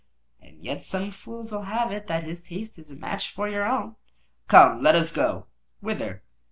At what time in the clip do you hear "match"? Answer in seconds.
2.95-3.29